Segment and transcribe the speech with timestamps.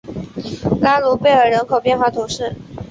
[0.81, 2.55] 拉卢贝尔人口变化图示